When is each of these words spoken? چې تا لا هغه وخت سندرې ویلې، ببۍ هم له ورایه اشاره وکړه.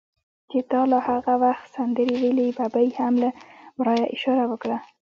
چې 0.49 0.59
تا 0.71 0.81
لا 0.91 0.99
هغه 1.09 1.33
وخت 1.43 1.65
سندرې 1.75 2.15
ویلې، 2.21 2.47
ببۍ 2.57 2.87
هم 2.99 3.13
له 3.23 3.29
ورایه 3.79 4.05
اشاره 4.15 4.43
وکړه. 4.51 4.77